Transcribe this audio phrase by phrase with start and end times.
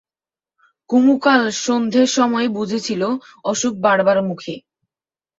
[0.89, 3.01] কুমু কাল সন্ধের সময়েই বুঝেছিল
[3.45, 4.53] অসুখ বাড়বার মুখে।